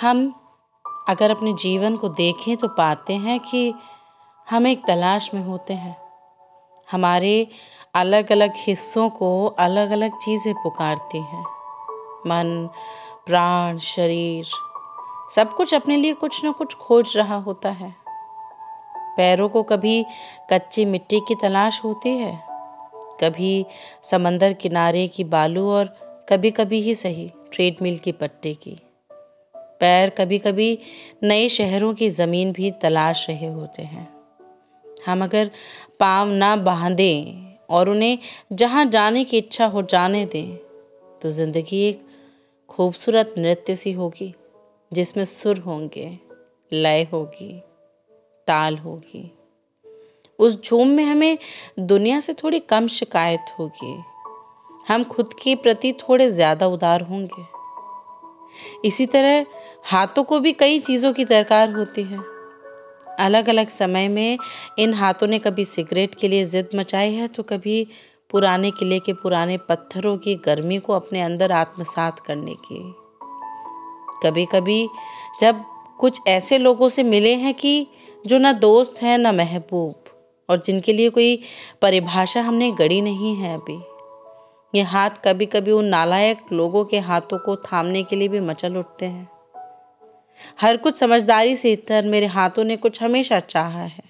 हम 0.00 0.20
अगर 1.08 1.30
अपने 1.30 1.52
जीवन 1.52 1.96
को 1.96 2.08
देखें 2.08 2.56
तो 2.56 2.68
पाते 2.68 3.12
हैं 3.14 3.38
कि 3.40 3.72
हम 4.48 4.66
एक 4.66 4.84
तलाश 4.86 5.28
में 5.34 5.42
होते 5.42 5.74
हैं। 5.74 5.96
हमारे 6.88 7.48
अलग 7.94 8.32
अलग 8.32 8.52
हिस्सों 8.56 9.08
को 9.10 9.46
अलग 9.58 9.90
अलग 9.90 10.16
चीज़ें 10.18 10.54
पुकारती 10.54 11.18
हैं। 11.18 11.44
मन, 12.26 12.68
प्राण, 13.26 13.78
शरीर, 13.78 14.46
सब 15.34 15.54
कुछ 15.54 15.74
अपने 15.74 15.96
लिए 15.96 16.14
कुछ 16.14 16.44
न 16.44 16.52
कुछ 16.52 16.74
खोज 16.76 17.16
रहा 17.16 17.36
होता 17.36 17.70
है। 17.70 17.94
पैरों 19.16 19.48
को 19.48 19.62
कभी 19.62 20.04
कच्ची 20.52 20.84
मिट्टी 20.84 21.20
की 21.20 21.34
तलाश 21.34 21.84
होती 21.84 22.16
है, 22.18 22.38
कभी 23.20 23.66
समंदर 24.02 24.52
किनारे 24.52 25.06
की 25.08 25.24
बालू 25.26 25.70
और 25.70 25.96
कभी 26.28 26.50
कभी 26.50 26.80
ही 26.80 26.94
सही, 26.94 27.32
ट्रेडमिल 27.52 27.98
की 27.98 28.12
पट्टी 28.12 28.54
की। 28.54 28.80
पैर 29.80 30.10
कभी 30.10 30.38
कभी 30.38 30.78
नए 31.22 31.48
शहरों 31.48 31.92
की 31.94 32.08
ज़मीन 32.10 32.52
भी 32.52 32.70
तलाश 32.82 33.26
रहे 33.28 33.46
होते 33.46 33.82
हैं। 33.82 34.08
हम 35.06 35.24
अगर 35.24 35.50
पाँव 36.00 36.30
ना 36.30 36.54
बांधें 36.58 37.56
और 37.70 37.88
उन्हें 37.88 38.18
जहाँ 38.52 38.84
जाने 38.86 39.24
की 39.24 39.38
इच्छा 39.38 39.66
हो 39.66 39.82
जाने 39.82 40.24
दें 40.26 40.56
तो 41.22 41.30
ज़िंदगी 41.30 41.80
एक 41.80 42.06
खूबसूरत 42.70 43.34
नृत्य 43.38 43.74
सी 43.76 43.92
होगी, 43.92 44.34
जिसमें 44.92 45.24
सुर 45.24 45.58
होंगे, 45.58 46.18
लय 46.72 47.06
होगी, 47.12 47.52
ताल 48.48 48.76
होगी। 48.78 49.30
उस 50.38 50.62
झूम 50.64 50.88
में 50.88 51.04
हमें 51.04 51.38
दुनिया 51.78 52.20
से 52.20 52.32
थोड़ी 52.34 52.58
कम 52.60 52.86
शिकायत 52.88 53.54
होगी। 53.58 53.96
हम 54.88 55.04
खुद 55.04 55.34
के 55.42 55.54
प्रति 55.56 55.92
थोड़े 56.00 56.28
ज़्यादा 56.30 56.66
उदार 56.66 57.02
होंगे। 57.02 57.42
इसी 58.84 59.06
तरह 59.06 59.46
हाथों 59.84 60.24
को 60.24 60.38
भी 60.40 60.52
कई 60.52 60.78
चीज़ों 60.78 61.12
की 61.12 61.24
दरकार 61.24 61.72
होती 61.72 62.02
है। 62.02 62.18
अलग 63.18 63.48
अलग 63.48 63.68
समय 63.68 64.08
में 64.08 64.38
इन 64.78 64.94
हाथों 64.94 65.26
ने 65.26 65.38
कभी 65.38 65.64
सिगरेट 65.64 66.14
के 66.14 66.28
लिए 66.28 66.44
ज़िद 66.44 66.68
मचाई 66.76 67.14
है 67.14 67.28
तो 67.28 67.42
कभी 67.42 67.86
पुराने 68.30 68.70
किले 68.70 68.98
के 68.98 69.12
पुराने 69.12 69.56
पत्थरों 69.68 70.16
की 70.18 70.34
गर्मी 70.36 70.78
को 70.78 70.92
अपने 70.92 71.20
अंदर 71.20 71.52
आत्मसात 71.52 72.18
करने 72.20 72.54
की। 72.66 72.82
कभी 74.22 74.46
कभी 74.46 74.86
जब 75.40 75.64
कुछ 75.98 76.20
ऐसे 76.26 76.58
लोगों 76.58 76.88
से 76.88 77.02
मिले 77.02 77.34
हैं 77.34 77.54
कि 77.54 77.86
जो 78.26 78.38
ना 78.38 78.52
दोस्त 78.52 79.02
हैं, 79.02 79.16
ना 79.18 79.32
महबूब, 79.32 80.04
और 80.48 80.58
जिनके 80.58 80.92
लिए 80.92 81.10
कोई 81.10 81.42
परिभाषा 81.82 82.40
हमने 82.40 82.70
गढ़ी 82.72 83.00
नहीं 83.00 83.34
है 83.36 83.54
अभी। 83.54 83.78
ये 84.74 84.82
हाथ 84.82 85.10
कभी 85.24 85.46
कभी 85.46 85.70
उन 85.70 85.84
नालायक 85.84 86.38
लोगों 86.52 86.84
के 86.84 86.98
हाथों 86.98 87.38
को 87.38 87.56
थामने 87.56 88.02
के 88.02 88.16
लिए 88.16 88.28
भी 88.28 88.40
मचल 88.40 88.76
उठते 88.76 89.06
हैं। 89.06 89.28
हर 90.60 90.76
कुछ 90.76 90.96
समझदारी 90.96 91.56
से 91.56 91.72
इतर 91.72 92.06
मेरे 92.06 92.26
हाथों 92.26 92.64
ने 92.64 92.76
कुछ 92.76 93.02
हमेशा 93.02 93.40
चाहा 93.40 93.82
है। 93.82 94.02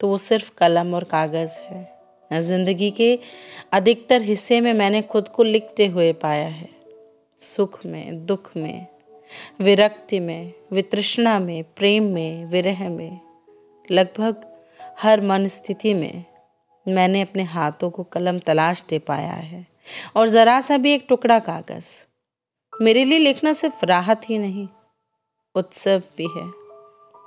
तो 0.00 0.08
वो 0.08 0.18
सिर्फ़ 0.18 0.50
कलम 0.58 0.94
और 0.94 1.04
कागज़ 1.04 1.60
है। 1.60 1.96
ज़िंदगी 2.32 2.90
के 2.90 3.18
अधिकतर 3.72 4.22
हिस्से 4.22 4.60
में 4.60 4.72
मैंने 4.72 5.02
खुद 5.02 5.28
को 5.28 5.42
लिखते 5.42 5.86
हुए 5.86 6.12
पाया 6.12 6.48
है। 6.48 6.68
सुख 7.42 7.86
में, 7.86 8.26
दुख 8.26 8.50
में, 8.56 8.86
विरक्ति 9.60 10.20
में, 10.20 10.52
वितृष्णा 10.72 11.38
में, 11.38 11.64
प्रेम 11.76 12.04
में, 12.04 12.46
विरह 12.46 12.88
में, 12.88 13.20
लगभग 13.90 14.58
हर 14.98 15.20
मन 15.20 15.46
स्थिति 15.46 15.94
में। 15.94 16.24
मैंने 16.88 17.20
अपने 17.20 17.42
हाथों 17.42 17.90
को 17.90 18.02
कलम 18.02 18.38
तलाश 18.38 18.84
दे 18.88 18.98
पाया 18.98 19.32
है। 19.32 19.66
और 20.16 20.28
ज़रा 20.28 20.60
सा 20.60 20.76
भी 20.76 20.92
एक 20.92 21.06
टुकड़ा 21.08 21.38
कागज़। 21.38 22.02
मेरे 22.82 23.04
लिए 23.04 23.18
लिखना 23.18 23.52
सिर्फ़ 23.52 23.86
राहत 23.86 24.30
ही 24.30 24.38
नहीं, 24.38 24.68
उत्सव 25.54 26.02
भी 26.16 26.28
है। 26.36 26.66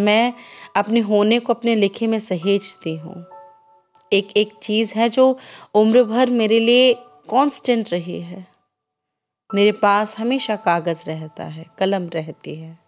मैं 0.00 0.34
अपने 0.76 1.00
होने 1.00 1.38
को 1.38 1.52
अपने 1.52 1.74
लिखे 1.74 2.06
में 2.06 2.18
सहेजती 2.18 2.96
हूँ। 2.96 3.26
एक 4.12 4.36
एक 4.36 4.52
चीज़ 4.62 4.94
है 4.94 5.08
जो 5.08 5.38
उम्र 5.74 6.04
भर 6.04 6.30
मेरे 6.30 6.60
लिए 6.60 6.94
कांस्टेंट 7.30 7.92
रही 7.92 8.20
है। 8.20 8.46
मेरे 9.54 9.72
पास 9.72 10.18
हमेशा 10.18 10.56
कागज़ 10.56 11.02
रहता 11.06 11.44
है, 11.44 11.66
कलम 11.78 12.08
रहती 12.08 12.54
है। 12.54 12.78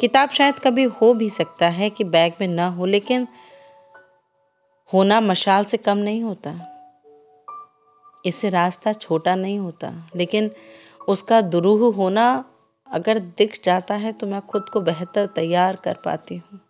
किताब 0.00 0.30
शायद 0.30 0.58
कभी 0.58 0.82
हो 0.82 1.14
भी 1.14 1.30
सकता 1.30 1.68
है 1.68 1.90
कि 1.90 2.04
बैग 2.04 2.32
में 2.40 2.48
ना 2.48 2.68
हो, 2.68 2.86
लेकिन 2.86 3.28
होना 4.92 5.20
मशाल 5.20 5.64
से 5.64 5.76
कम 5.76 5.98
नहीं 5.98 6.22
होता। 6.22 6.54
इससे 8.24 8.50
रास्ता 8.50 8.92
छोटा 8.92 9.34
नहीं 9.34 9.58
होता, 9.58 9.92
लेकिन 10.16 10.50
उसका 11.08 11.40
दुरूह 11.42 11.94
होना 11.94 12.44
अगर 12.90 13.18
दिख 13.38 13.58
जाता 13.64 13.94
है 13.94 14.12
तो 14.12 14.26
मैं 14.26 14.40
खुद 14.40 14.68
को 14.68 14.80
बेहतर 14.80 15.26
तैयार 15.26 15.76
कर 15.76 15.96
पाती 16.04 16.36
हूँ। 16.36 16.60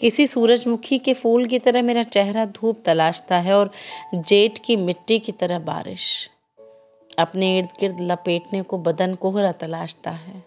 किसी 0.00 0.26
सूरजमुखी 0.26 0.98
के 0.98 1.14
फूल 1.14 1.46
की 1.46 1.58
तरह 1.58 1.82
मेरा 1.82 2.02
चेहरा 2.02 2.44
धूप 2.46 2.82
तलाशता 2.84 3.36
है 3.36 3.54
और 3.54 3.70
जेठ 4.16 4.58
की 4.58 4.76
मिट्टी 4.76 5.18
की 5.18 5.32
तरह 5.32 5.58
बारिश। 5.60 6.30
अपने 7.18 7.56
इर्द 7.58 7.68
गिर्द 7.80 8.00
लपेटने 8.02 8.62
को, 8.62 8.78
बदन 8.78 9.14
कोहरा 9.14 9.52
तलाशता 9.52 10.10
है। 10.10 10.42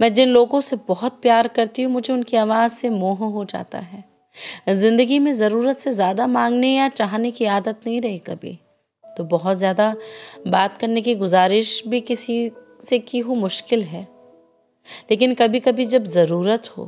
मैं 0.00 0.12
जिन 0.14 0.28
लोगों 0.28 0.60
से 0.60 0.76
बहुत 0.88 1.20
प्यार 1.22 1.48
करती 1.48 1.82
हूँ, 1.82 1.92
मुझे 1.92 2.12
उनकी 2.12 2.36
आवाज़ 2.36 2.72
से 2.72 2.90
मोह 2.90 3.18
हो 3.18 3.44
जाता 3.44 3.78
है। 3.78 4.04
ज़िंदगी 4.68 5.18
में 5.18 5.32
ज़रूरत 5.32 5.78
से 5.78 5.92
ज़्यादा 5.92 6.26
मांगने 6.26 6.74
या 6.74 6.88
चाहने 6.88 7.30
की 7.30 7.44
आदत 7.46 7.80
नहीं 7.86 8.00
रही 8.00 8.18
कभी। 8.18 8.58
तो 9.04 9.24
बहुत 9.24 9.56
ज़्यादा 9.56 9.94
बात 10.46 10.78
करने 10.78 11.02
की 11.02 11.14
गुजारिश 11.14 11.82
भी 11.88 12.00
किसी 12.00 12.50
से 12.80 12.98
की 12.98 13.18
हो 13.18 13.34
मुश्किल 13.34 13.82
है। 13.82 14.06
लेकिन 15.10 15.34
कभी 15.34 15.60
कभी 15.60 15.84
जब 15.84 16.04
ज़रूरत 16.04 16.68
हो, 16.68 16.84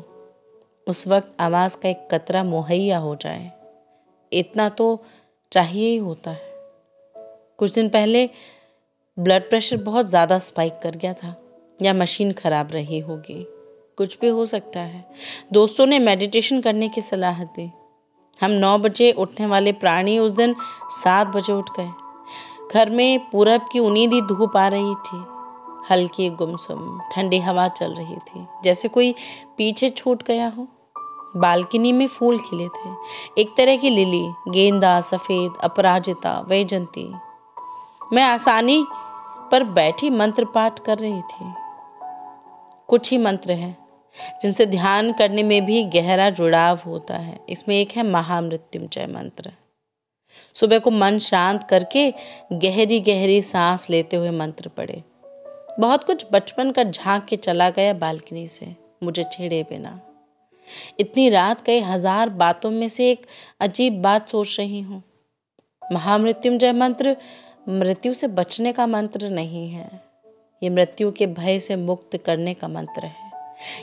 उस 0.87 1.07
वक्त 1.09 1.35
आवाज़ 1.41 1.77
का 1.77 1.89
एक 1.89 2.09
कतरा 2.11 2.45
मुहैया 2.45 2.99
हो 2.99 3.15
जाए। 3.17 3.51
इतना 4.33 4.69
तो 4.69 5.05
चाहिए 5.53 5.89
ही 5.91 5.97
होता 5.97 6.31
है। 6.31 6.49
कुछ 7.59 7.75
दिन 7.75 7.89
पहले 7.89 8.29
ब्लड 9.19 9.49
प्रेशर 9.49 9.77
बहुत 9.77 10.09
ज़्यादा 10.09 10.39
स्पाइक 10.39 10.79
कर 10.83 10.97
गया 10.97 11.13
था 11.13 11.35
या 11.83 11.95
मशीन 11.95 12.33
ख़राब 12.33 12.73
रही 12.73 12.99
होगी। 13.01 13.47
कुछ 14.01 14.19
भी 14.21 14.29
हो 14.29 14.47
सकता 14.47 14.81
है। 14.81 15.05
दोस्तों 15.53 15.87
ने 15.87 15.99
मेडिटेशन 15.99 16.61
करने 16.61 16.89
की 16.89 17.01
सलाह 17.01 17.45
दी। 17.45 17.71
हम 18.41 18.51
नौ 18.51 18.79
बजे 18.79 19.13
उठने 19.13 19.47
वाले 19.47 19.73
प्राणी 19.73 20.19
उस 20.19 20.33
दिन 20.33 20.55
सात 21.05 21.27
बजे 21.27 21.53
उठ 21.53 21.71
गए। 21.81 21.91
घर 22.73 22.91
में 22.91 23.31
पूरब 23.31 23.69
की 23.73 23.79
उनीदी 23.79 24.21
धूप 24.21 24.57
आ 24.57 24.69
रही 24.69 24.95
थी। 24.95 25.25
हल्की 25.91 26.31
गुमसुम, 26.31 27.01
ठंडी 27.13 27.39
हवा 27.39 27.69
चल 27.69 27.95
रही 27.95 28.17
थी, 28.17 28.47
जैसे 28.65 28.89
कोई 28.89 29.15
पीछे 29.57 29.91
छूट 29.91 30.23
गया 30.23 30.49
हो। 30.49 30.67
बालकनी 31.37 31.93
में 31.93 32.07
फूल 32.07 32.39
खिले 32.39 32.69
थे। 32.69 32.91
एक 33.41 33.55
तरह 33.57 33.77
की 33.77 33.91
लिली, 33.91 34.33
गेंदा, 34.49 35.01
सफ़ेद, 35.01 35.53
अपराजिता, 35.65 36.41
वैजंती। 36.49 37.15
मैं 38.13 38.23
आसानी 38.23 38.85
पर 39.53 39.65
बैठी 39.65 40.11
मंत्र 40.11 40.45
पाठ 40.45 40.79
कर 40.79 40.99
रही 40.99 41.21
थी। 41.21 41.53
कुछ 42.89 43.11
ही 43.11 43.19
मंत्र 43.19 43.53
हैं। 43.53 43.80
जिनसे 44.43 44.67
ध्यान 44.67 45.13
करने 45.13 45.43
में 45.43 45.65
भी 45.67 45.83
गहरा 45.91 46.29
जुड़ाव 46.31 46.81
होता 46.87 47.17
है। 47.17 47.39
इसमें 47.49 47.75
एक 47.77 47.91
है 47.91 48.03
महामृत्युंजय 48.03 49.07
मंत्र। 49.07 49.53
सुबह 50.57 50.79
को 50.79 50.91
मन 50.91 51.19
शांत 51.19 51.63
करके 51.65 52.11
गहरी 52.55 53.01
गहरी 53.01 53.41
सांस 53.43 53.89
लेते 53.91 54.17
हुए 54.17 54.31
मंत्र 54.31 54.69
पढ़े। 54.69 55.03
बहुत 55.81 56.05
कुछ 56.05 56.27
बचपन 56.33 56.71
का 56.71 56.85
झाँक 56.85 57.25
के 57.25 57.37
चला 57.37 57.69
गया 57.71 57.93
बालकनी 57.95 58.47
से, 58.47 58.75
मुझे 59.03 59.25
छेड़े 59.33 59.63
बिना। 59.63 60.01
इतनी 61.01 61.29
रात 61.31 61.61
कई 61.61 61.81
हज़ार 61.81 62.29
बातों 62.31 62.71
में 62.71 62.89
से 62.89 63.11
एक 63.11 63.27
अजीब 63.61 64.01
बात 64.03 64.29
सोच 64.29 64.57
रही 64.59 64.81
हूँ। 64.81 65.03
महामृत्युंजय 65.83 66.73
मंत्र 66.73 67.17
मृत्यु 67.69 68.15
से 68.15 68.29
बचने 68.29 68.73
का 68.73 68.87
मंत्र 68.87 69.29
नहीं 69.31 69.69
है। 69.71 69.91
ये 70.63 70.71
मृत्यु 70.71 71.11
के 71.11 71.27
भय 71.29 71.59
से 71.59 71.77
मुक्त 71.77 72.17
करने 72.17 72.55
का 72.55 72.69
मंत्र 72.69 73.07
है। 73.07 73.20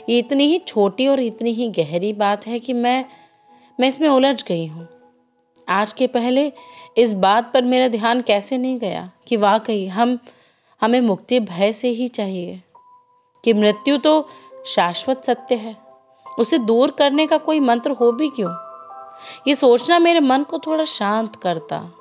ये 0.08 0.18
इतनी 0.18 0.44
ही 0.44 0.58
छोटी 0.58 1.06
और 1.06 1.20
इतनी 1.20 1.52
ही 1.52 1.68
गहरी 1.68 2.12
बात 2.12 2.46
है 2.46 2.58
कि 2.58 2.72
मैं 2.72 3.04
मैं 3.80 3.88
इसमें 3.88 4.08
उलझ 4.08 4.44
गई 4.44 4.66
हूँ। 4.66 4.88
आज 5.68 5.92
के 5.92 6.06
पहले 6.06 6.52
इस 6.96 7.12
बात 7.12 7.52
पर 7.54 7.64
मेरा 7.64 7.88
ध्यान 7.88 8.20
कैसे 8.20 8.58
नहीं 8.58 8.78
गया 8.78 9.10
कि 9.26 9.36
वाकई 9.36 9.86
हम, 9.86 10.18
हमें 10.80 11.00
मुक्ति 11.00 11.40
भय 11.40 11.72
से 11.72 11.88
ही 11.88 12.08
चाहिए? 12.08 12.62
कि 13.44 13.52
मृत्यु 13.52 13.98
तो 13.98 14.28
शाश्वत 14.66 15.24
सत्य 15.24 15.54
है। 15.54 15.76
उसे 16.38 16.58
दूर 16.58 16.90
करने 16.90 17.26
का 17.26 17.38
कोई 17.38 17.60
मंत्र 17.60 17.90
हो 17.90 18.12
भी 18.12 18.28
क्यों? 18.28 18.50
ये 19.48 19.54
सोचना 19.54 19.98
मेरे 19.98 20.20
मन 20.20 20.42
को 20.42 20.58
थोड़ा 20.58 20.84
शांत 20.84 21.36
करता 21.36 21.92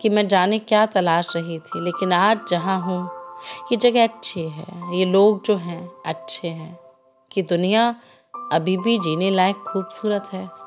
कि 0.00 0.08
मैं 0.08 0.28
जाने 0.28 0.58
क्या 0.58 0.86
तलाश 0.86 1.36
रही 1.36 1.58
थी, 1.58 1.84
लेकिन 1.84 2.12
आज 2.12 2.40
जहाँ 2.50 2.80
हूँ 2.80 3.15
ये 3.72 3.76
जगह 3.76 4.04
अच्छी 4.04 4.48
है। 4.48 4.96
ये 4.96 5.04
लोग 5.04 5.44
जो 5.44 5.56
हैं, 5.56 5.92
अच्छे 6.06 6.48
हैं। 6.48 6.78
कि 7.32 7.42
दुनिया 7.42 7.96
अभी 8.52 8.76
भी 8.76 8.98
जीने 8.98 9.30
लायक 9.30 9.56
खूबसूरत 9.56 10.28
है। 10.32 10.65